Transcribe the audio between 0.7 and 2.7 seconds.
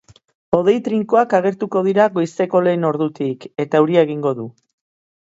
trinkoak agertuko dira goizeko